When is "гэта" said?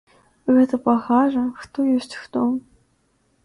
0.55-0.79